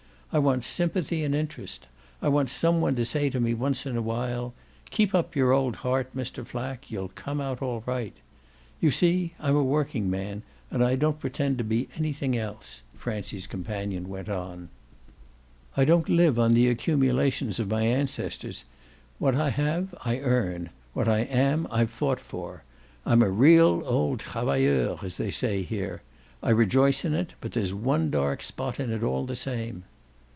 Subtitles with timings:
[0.33, 1.87] I want sympathy and interest;
[2.21, 4.53] I want some one to say to me once in a while
[4.89, 6.47] 'Keep up your old heart, Mr.
[6.47, 8.15] Flack; you'll come out all right.'
[8.79, 13.45] You see I'm a working man and I don't pretend to be anything else," Francie's
[13.45, 14.69] companion went on.
[15.75, 18.63] "I don't live on the accumulations of my ancestors.
[19.19, 22.63] What I have I earn what I am I've fought for:
[23.05, 26.03] I'm a real old travailleur, as they say here.
[26.41, 29.83] I rejoice in it, but there's one dark spot in it all the same."